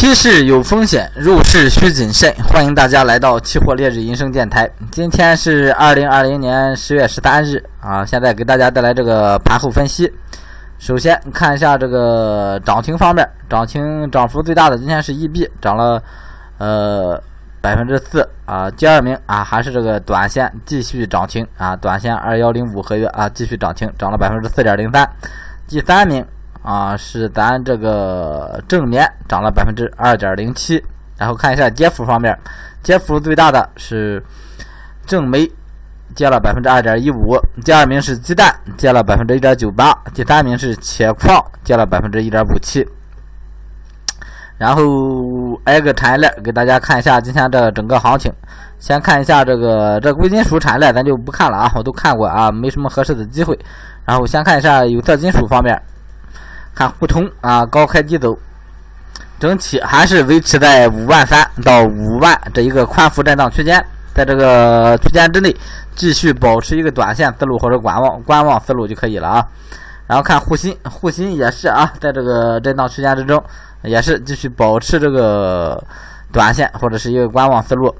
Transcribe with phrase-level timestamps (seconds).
[0.00, 2.34] 期市有风险，入市需谨慎。
[2.48, 4.66] 欢迎大家来到期货烈日银声电台。
[4.90, 10.10] 今天是二零二零年十月十三日啊，现在给大家带来这个盘后分析。
[10.78, 16.02] 首先看一下这个涨停方面，涨停涨幅最大的今天是 EB，涨了
[16.56, 17.22] 呃
[17.60, 18.70] 百分之四啊。
[18.70, 25.06] 第二名啊还是这个短线继续涨停啊，短线二幺零五合约啊继续涨停，涨了百分之四点零三。
[25.68, 26.24] 第三名。
[26.62, 30.82] 啊，是咱这个正年涨了百分之二点零七，
[31.16, 32.38] 然后看一下跌幅方面，
[32.82, 34.22] 跌幅最大的是
[35.06, 35.50] 正煤，
[36.14, 37.34] 跌了百分之二点一五，
[37.64, 42.86] 第二名是鸡蛋，跌了百分之一点九八，第三名是铁矿，跌了百分之一点五七。
[44.58, 44.82] 然后
[45.64, 48.30] 挨个产业链给大家看一下今天这整个行情，
[48.78, 53.58] 先看一下这个这贵金属产业链，咱就不看了啊，我都看过啊，没什么合适的机会。
[54.04, 55.80] 然后先看一下有色金属方面。
[56.80, 58.34] 看沪通啊，高开低走，
[59.38, 65.54] 整体还是维持在五万三到五万这一个宽幅震荡区间，在这个区间之内
[65.94, 69.46] 继续保持一个短线思路或者观望观望思路就可以了啊。
[70.06, 73.44] 然后看沪锌，沪锌也是啊，在这个震荡区间之中，
[73.82, 75.84] 也是继续保持这个
[76.32, 77.94] 短线或者是一个观望思路。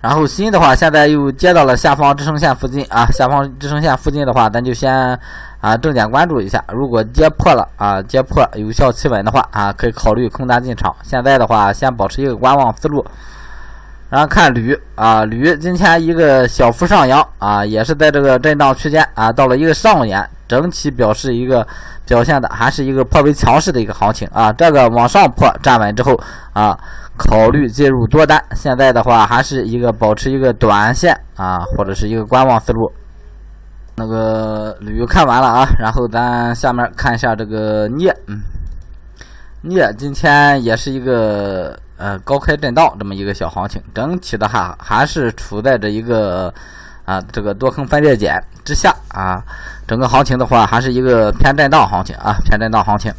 [0.00, 5.18] 然后新的话，现在又接到了下方支撑线附近啊，下方支撑线附近的话，咱就先
[5.60, 6.64] 啊重点关注一下。
[6.68, 10.94] 如果跌破了啊，跌破有效企稳的话啊，可以考虑空单进场。
[11.02, 13.04] 现在的话，先保持一个观望思路。
[14.10, 21.66] 然后看铝啊，铝今天一个小幅上扬啊，也是在这个震荡区间啊，到了一个上沿，整体表示一个
[22.04, 24.52] 表现的还是一个颇为强势的一个行情啊。
[24.52, 26.20] 这个往上破站稳之后
[26.52, 26.78] 啊。
[27.22, 32.90] 考虑介入多单，现在的话还是一个保持一个短线啊，或者是一个观望思路。
[33.96, 38.40] 那个铝看完了啊，然后咱下面看一下这个镍，嗯，
[39.62, 46.52] 镍今天也是一个呃高开震荡这么一个小行情，整体的话还是处在这一个
[47.04, 49.42] 啊这个多空分界点之下啊，
[49.86, 53.12] 整个行情的话还是一个偏震荡行情啊，偏震荡行情。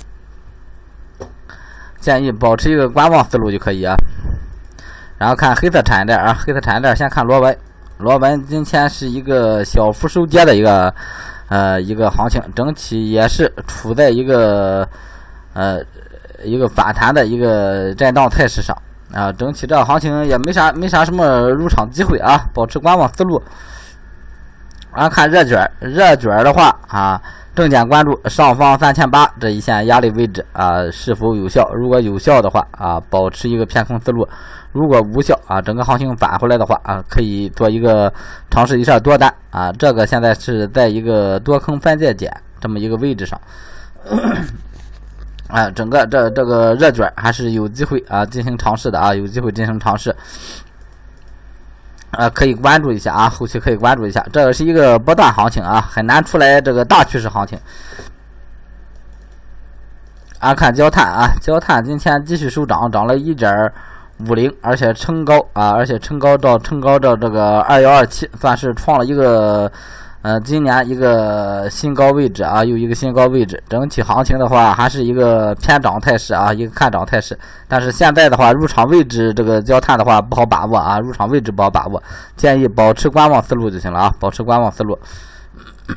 [1.99, 3.95] 建议保持一个观望思路就可以啊。
[5.19, 7.55] 然后看黑色产业链啊，黑色产业链先看螺纹，
[7.99, 10.91] 螺纹今天是一个小幅收跌的一个
[11.49, 14.89] 呃一个行情，整体也是处在一个
[15.53, 15.79] 呃
[16.43, 18.75] 一个反弹的一个震荡态势上
[19.13, 19.31] 啊。
[19.31, 23.41] 整体这行情也没啥没啥什么入场机会啊，保持观望思路。
[24.93, 27.21] 然后看热卷，热卷的话啊。
[27.53, 31.69] 重点关注上方三千八这一线压力位置啊，是否有效？
[31.75, 34.25] 如果有效的话啊，保持一个偏空思路；
[34.71, 38.11] 如果无效啊，整个行情返回来的话啊，可以做一个
[38.49, 39.69] 尝试一下多单啊。
[39.73, 43.37] 这个现在是在一个多空分界点这么一个位置上，
[45.51, 50.15] 啊，整个这这个热卷还是有机会啊进行尝试的啊，有机会进行尝试。
[52.11, 57.59] 啊，可以关注一下啊，后期可以关注一下，这个是一个波段行情啊，很难出来这个大趋势行情。
[60.39, 63.71] 啊，看焦炭啊，焦炭今天继续收涨，涨了一点
[64.27, 69.71] 五零，而且撑高啊，而且撑高到撑高到这个二幺二七，算是创了一个。
[70.23, 73.59] 呃，今年一个新高位置啊，又一个新高位置。
[73.67, 77.35] 整体行情的话，还是一个偏涨态势啊，一个看涨态势。
[77.67, 81.99] 但是现在的话，入场位置这个焦炭的话不好把握啊，入场位置不好把握，
[82.35, 84.95] 建议保持观望思路就行了啊，保持观望思路。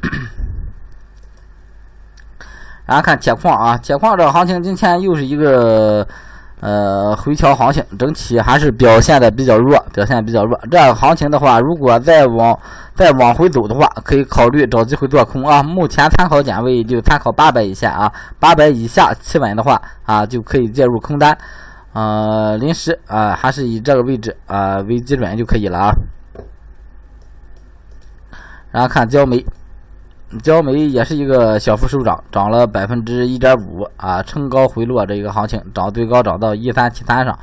[2.86, 6.08] 然后看铁矿啊，铁矿这个行情今天又是一个。
[6.60, 10.58] 呃，回调行情整体还是表现的比较弱，表现比较弱。
[10.70, 12.58] 这样行情的话，如果再往
[12.94, 15.62] 再往回走的话，可以考虑找机会做空啊。
[15.62, 18.10] 目前参考点位就参考八百以下啊，
[18.40, 21.36] 八百以下企稳的话啊，就可以介入空单。
[21.92, 25.92] 呃，临时啊，还是以这个位置啊为基准就可以了啊。
[28.70, 29.44] 然后看焦煤。
[30.42, 37.38] 焦煤也是一个小幅收涨，涨了百分之一点五啊，冲高回落这一个行情，涨最高涨到一三七三上，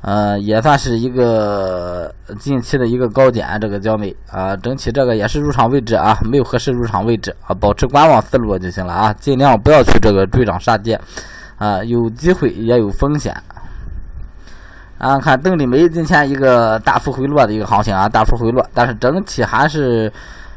[0.00, 3.46] 呃，也算是一个近期的一个高点。
[3.60, 11.00] 这个焦煤啊，整体这个也是入场位置啊，没有合适入场位置啊，保持观望思路就行了啊，尽量不要去这个追涨杀跌
[11.58, 13.34] 啊，有机会也有风险。
[14.98, 20.12] 啊看邓丽梅今天一个大幅回落的一个行情啊，大幅回落，但是整体还是。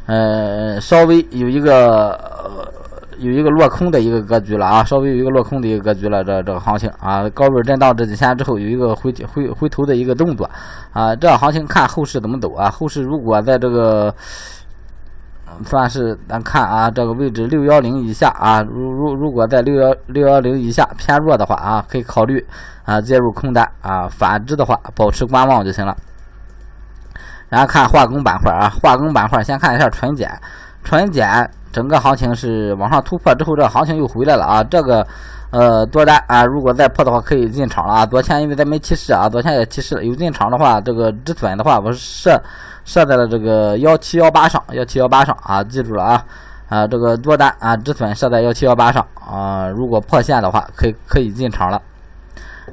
[0.09, 2.19] 呃，稍微有一个
[3.19, 10.49] 有一个落空的一个格局了啊，稍微有一个落空的一个格局了，这这个行情啊，高位震荡这几天之后有一个回回回头的一个动作
[10.93, 12.71] 啊，这行情看后市怎么走啊？
[12.71, 14.11] 后市如果在这个
[15.63, 22.43] 算是咱看啊，这个位置六幺零以下啊，如如如果在六幺六幺零以下偏弱的话啊，可以考虑
[22.83, 25.95] 啊介入空单啊，反之的话保持观望就行了。
[27.49, 30.39] 然后看化工板块啊，化工板块先看一下纯碱，
[30.83, 35.05] 纯碱整个行情是往上突破之后，这行情又回来了啊，这个。
[35.51, 38.05] 呃，多单啊，如果再破的话，可以进场了啊。
[38.05, 42.39] 昨天因为咱没提示啊，昨天也提示了，有进场的话，这个止损的话，我是设
[42.85, 46.23] 设在了这个幺七幺八上，幺七幺八上啊，记住了啊
[46.69, 51.81] 啊，这个多单啊，止损设在幺七幺八上啊，如果破线的话，可以可以进场了。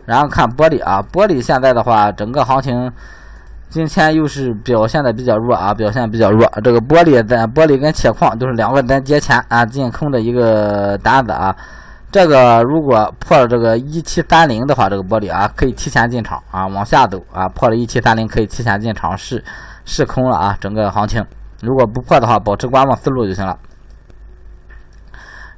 [0.04, 2.92] 然后看玻璃啊，玻璃现在的话，整个行情
[3.76, 6.50] 今天又是表现的比较弱啊，表现比较弱。
[6.64, 11.54] 这个玻璃咱玻璃跟铁矿都是两个咱节前啊进空的一个单子啊。
[12.10, 19.44] 这个如果破了这个一七三零的话，这个玻璃啊可以提前进场啊，往下走啊，破了一七三零可以提前进场试
[19.84, 21.22] 试空了啊，整个行情
[21.60, 23.58] 如果不破的话，保持观望思路就行了。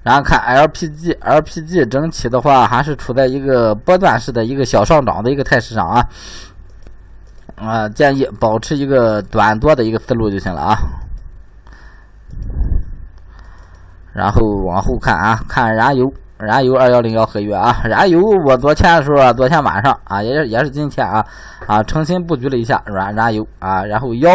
[0.02, 6.04] 然后看 LPG，LPG 整体的话还是处在一个波段式的一个小上涨的一个态势上啊，
[7.60, 10.76] 啊建议保持一个短多的一个思路就行了啊。
[14.12, 16.12] 然后往后看啊，看燃油。
[16.38, 21.24] 燃油二幺零幺合约啊，燃油我昨天的时候，昨天晚上啊，也是也是今天啊
[21.66, 24.30] 啊，重新布局了一下燃燃油啊，然后幺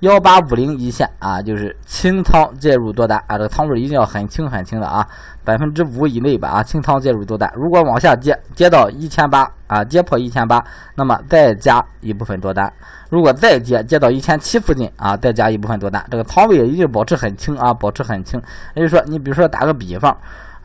[0.00, 5.06] 幺八五零一线啊，就是清仓介入多单啊，这个仓位一定要很轻很轻的啊，
[5.44, 10.60] 百分之五以内吧啊，清仓介入多单，如果往下跌跌到一千八啊，跌破一千八，
[10.96, 12.72] 那么再加一部分多单，
[13.08, 18.42] 如果再跌跌到一千七附近啊，再加一部分多单，这个仓位一定保持很轻啊，保持很轻，
[18.74, 20.16] 也就是说，你比如说打个比方。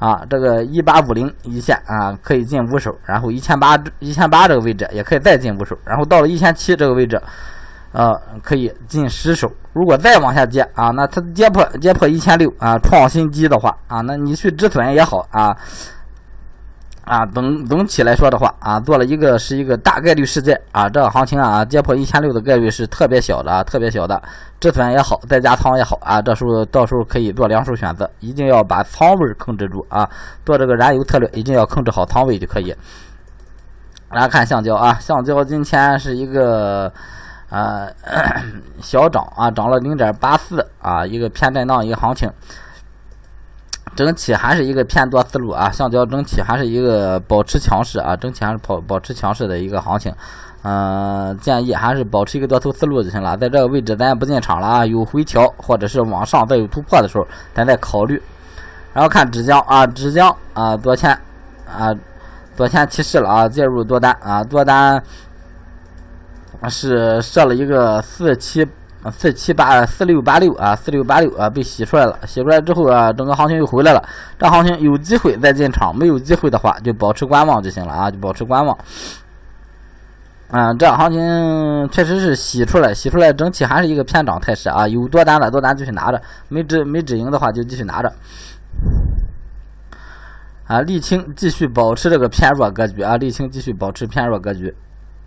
[0.01, 7.21] 啊，这个一八五零一线啊，可以进五手，然后一千八一千八这个位置也可以再进五手，然后到了一千七这个位置，
[7.91, 9.51] 呃，可以进十手。
[9.73, 15.55] 如果再往下跌啊，那它跌破跌破一千六啊，创新低的话啊，那你去止损也好啊。
[17.03, 24.21] 啊，总总体来说的话啊，做了一个是一个大概率事件啊，这个行情啊，跌破一千六的概率是特别小的啊，特别小的，
[24.59, 30.07] 止损也好，再加仓也好啊，这时候到时候可以做两手选择，一定要把仓位控制住啊，
[30.45, 32.73] 做这个燃油策略一定要控制好仓位就可以。
[34.11, 36.93] 来看橡胶啊，橡胶今天是一个
[37.49, 37.89] 呃
[38.79, 42.31] 小涨啊，涨了零点八四啊，一个偏震荡一个行情。
[43.95, 50.13] 整体还是一个偏多思路啊，橡胶整体还是一个保持强势啊，整体还是保保持强势的一个行情，
[50.63, 58.21] 嗯，建议还是保持一个多头思路就行了，在这个位置咱也不进场了啊，有回调或者是往上再有突破的时候，咱再考虑。
[58.93, 61.11] 然后看纸浆啊，纸浆啊，昨天
[61.65, 61.93] 啊，
[62.55, 65.03] 昨天提示了啊，介入多单啊，多单
[66.69, 68.67] 是设了一个四七。
[69.03, 72.19] 啊，四七八四六八六啊，四六八六啊，被洗出来了。
[72.27, 74.03] 洗出来之后啊，整个行情又回来了。
[74.37, 78.77] 这行情有机会再进场，没有机会的话就保持观望就行了啊，就保持观望。
[80.49, 84.87] 啊，这行情确实是洗出来，洗出来整体还是一个偏涨态势啊。
[84.87, 88.13] 有多单的多单继续拿着，没止没止盈的话就继续拿着。
[90.67, 94.73] 啊，沥青继续保持这个偏弱格局啊，沥青继续保持偏弱格局。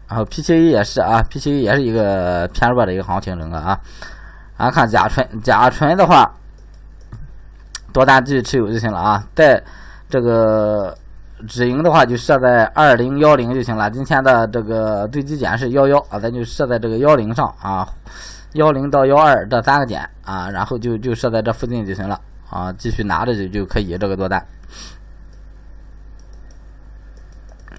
[0.07, 3.81] 然后 PCA 也是啊，PCA 也是一个偏弱的一个行情，整个啊，
[4.57, 6.31] 啊看甲醇，甲醇的话，
[7.93, 9.63] 多单继续持有就行了啊，在
[10.09, 10.97] 这个
[11.49, 13.91] 止盈的话就设在二零幺零就行了。
[13.91, 17.89] 今天的这个最低点是幺幺啊，咱就设在这个幺零上啊，
[18.53, 24.45] 幺零到幺二这三个点啊，然后就就设在这附近就行了啊，继续拿着就就可以这个多单。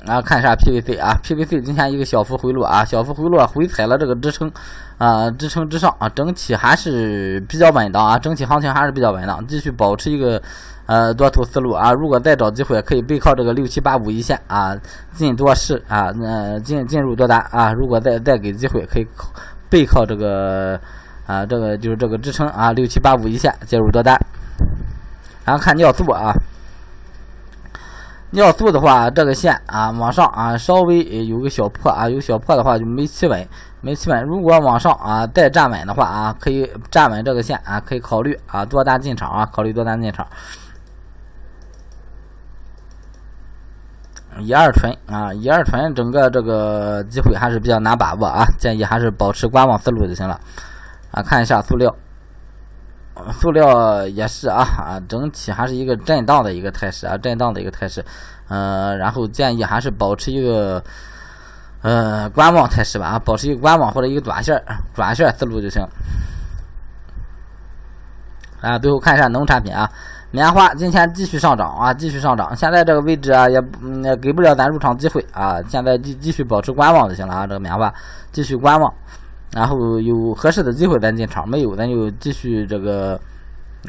[0.05, 4.51] 然后看一下 PVC 啊，PVC 今天一个小幅回落啊，小幅回落回踩了这个支撑，
[4.99, 10.39] 啊支撑之上啊，整体还是比较稳当啊，整体行情还是比较稳当，继续保持一个
[10.85, 14.77] 呃多头思路啊，如果再找机会可以背靠这个六七八五一线啊
[15.13, 19.07] 进多试啊，那进进入多单啊，如果再再给机会可以
[19.69, 20.79] 背靠这个
[21.25, 24.19] 啊这个就是这个支撑啊六七八五一线介入多单，
[25.43, 26.31] 然后看尿素啊。
[28.35, 33.47] 尿素的话，这个线啊往上啊稍微有个小破啊，有小破的话就没企稳，
[33.79, 34.23] 没企稳。
[34.25, 40.27] 如果往上啊再站稳的话啊，可以站稳这个线啊，可以考虑啊多单进场啊，考虑多单进场。
[44.39, 50.37] 乙二醇啊，乙二醇整个这个机会还是比较难把握啊，建议还是保持观望思路就行了。
[51.11, 51.95] 啊，看一下塑料。
[53.31, 58.03] 塑料也是啊啊，整体还是一个震荡的一个态势啊，震荡的一个态势，
[58.47, 60.83] 呃，然后建议还是保持一个
[61.81, 64.61] 呃观望态势吧啊，保持一个观望或者一个短线
[64.93, 65.81] 短线思路就行。
[68.61, 69.87] 啊，最后看一下农产品啊，
[70.31, 72.55] 棉花今天继续上涨啊，继续上涨。
[72.55, 77.93] 现在这个位置啊，也嗯给不了咱入场机会啊，现在继继续保持观望就行了啊，这个棉花
[78.31, 78.91] 继续观望，
[79.51, 83.19] 然后有合适的机会咱进场，没有咱就继续这个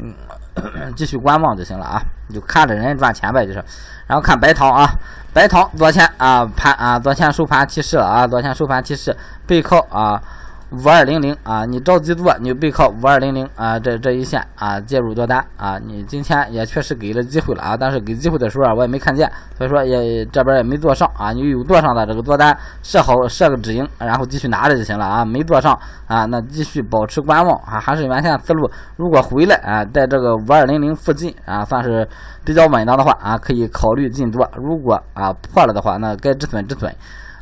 [0.01, 0.13] 嗯
[0.95, 2.01] 继续观望就行了啊，
[2.33, 3.63] 就看着人家赚钱呗，就是。
[4.07, 4.89] 然后看白糖啊，
[5.33, 10.21] 白糖昨天啊盘啊，昨天收盘提示了啊，昨天收盘提示背靠啊。
[10.69, 25.71] 五二零零啊，你着急做，你就背靠五二零零啊，这这一线啊，介入多单啊，你今天也确实给了机会了啊，但是给机会的时候啊，我也没看见，所以说也这边也没做上啊，你有做上的这个做单设好设个止盈，然后继续拿着就行了啊，没做上
[26.05, 32.05] 啊，那继续保持观望啊，还是原先思路，如果回来啊，在这个五二零零附近啊，算是
[32.43, 36.93] 比较稳当的话啊，可以考虑进多，如果啊破了的话，那该止损止损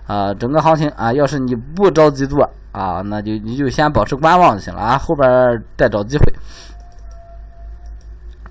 [0.06, 2.48] 啊，整个行情啊，要是你不着急做。
[2.76, 6.26] 啊，那就你就先保持观望就行了啊，后边再找机会。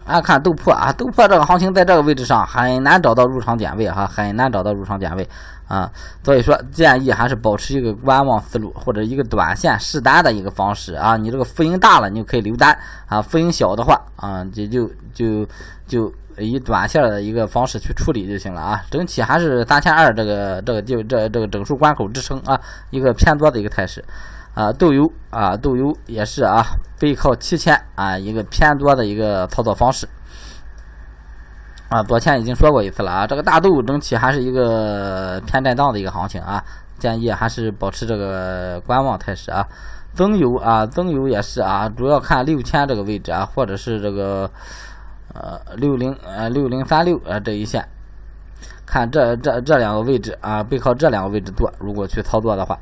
[0.06, 5.28] 啊，看豆粕啊，豆粕这个行情在这个位置上很难找到入场点位哈，很难找到入场点位
[5.68, 5.90] 啊，
[6.22, 11.18] 所以说建议还是保持一个观望思路或者一个短线试单的一个方式啊。
[11.18, 12.74] 你这个浮盈大了，你就可以留单
[13.06, 15.46] 啊；浮盈小的话啊，就就就
[15.86, 16.12] 就。
[16.38, 22.60] 以短线的一个方式去处理就行了啊，整体还是三千二这个这个就这这个整数关口支撑啊，
[22.90, 24.04] 一个偏多的一个态势。
[24.54, 26.62] 啊，豆油啊豆油也是啊，
[26.98, 30.08] 背靠七千啊，一个偏多的一个操作方式。
[31.88, 36.62] 啊，昨天已经说过一次了啊，这个大豆整体还是一个偏震荡的一个行情啊，
[36.98, 39.66] 建议还是保持这个观望态势啊，
[40.14, 44.48] 增油啊增油也是啊，主要看六千这个位置啊，或者是这个。
[45.34, 47.86] 呃，六零呃六零三六呃这一线，
[48.86, 52.78] 看这这这两个位置啊，背靠这两个位置做，如果去操作的话，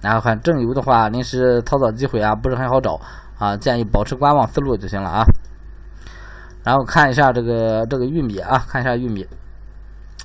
[0.00, 3.00] 然后看正油的话，临时操作机会啊不是很好找
[3.38, 5.24] 啊，建议保持观望思路就行了啊。
[6.64, 9.26] 然后看一下这个这个玉米啊，看一下玉米。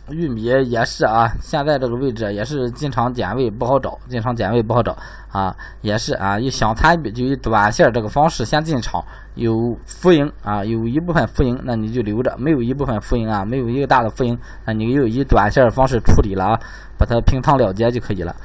[0.10, 4.98] 玉米也是啊，现在这个位置也是进场点位不好找，进场点位不好找
[5.32, 9.02] 啊，也是啊，以想参与就以短线这个方式先进场，
[9.36, 16.60] 有浮盈啊，有一部分浮盈，那你就留着；没有一部分浮盈啊，没有一个大的浮盈，那你就以短线的方式处理了啊，
[16.98, 18.36] 把它平仓了结就可以了。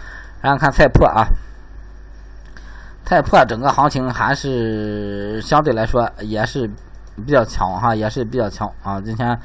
[0.40, 1.26] 然后看菜粕啊，
[3.04, 6.70] 菜粕整个行情还是相对来说也是
[7.16, 9.36] 比较强哈，也是比较强啊，今天。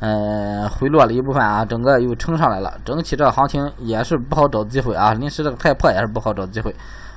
[0.00, 2.78] 呃，回落了一部分啊，整个又撑上来了。
[2.84, 6.74] 整体这个行情也是不好找机会啊，临时这个太破也是不好找机会。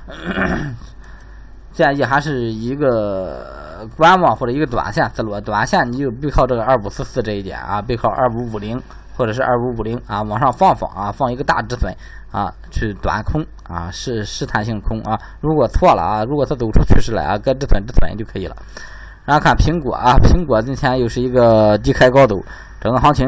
[1.72, 8.82] 建议还是一个观望或者一个短线思路，短线你就背靠这个二五四四这一点啊，背靠二五五零
[9.16, 11.94] 或者是二五五零啊，往上放放啊，放一个大止损
[12.32, 15.16] 啊，去短空啊，试试探性空啊。
[15.40, 18.56] 如果错了啊，如果它走出趋势来啊，该止损止损就可以了。
[19.24, 22.42] 然后看苹果啊，苹果今天又是一个低开高走。
[22.80, 23.26] 整个行情，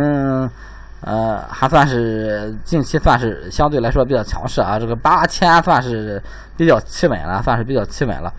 [1.00, 4.78] 呃，还算是近期算是相对来说比较强势啊。
[4.78, 6.23] 这个八千算是
[6.57, 8.33] 比较企稳了，算是比较企稳了。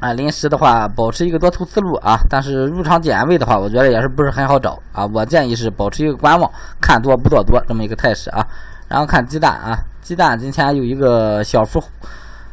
[0.00, 5.06] 啊，临时的话保持一个多头思路啊，但是入场点位的话，我觉得也是不是很好找啊。
[5.06, 8.46] 我建议是保持一个观望，看多不做多这么一个态势啊。
[8.88, 11.82] 然后看鸡蛋啊，鸡蛋今天有一个小幅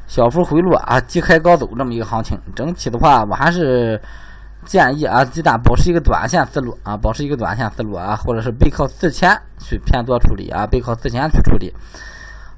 [0.07, 2.39] 小幅回落啊，低开高走这么一个行情。
[2.55, 3.99] 整体的话，我还是。
[4.67, 11.73] 建议啊，鸡蛋保持一个短线思路啊，保持一个短线思路啊，或者是背靠四千去偏多处理啊，背靠四千去处理。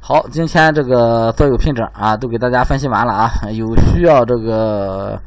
[0.01, 5.21] 好，今天这个所有品种啊，都给大家分析完了啊，有需要这个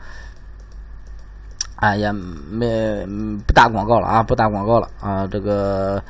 [1.76, 2.10] 啊，也
[2.50, 3.06] 没
[3.46, 6.02] 不打广告了啊，不打广告了啊，这个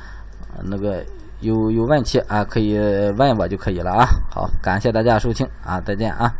[0.63, 1.03] 那个
[1.41, 2.77] 有有问题啊，可以
[3.17, 4.07] 问我就可以了啊。
[4.31, 6.33] 好，感谢大家收听啊，再见啊。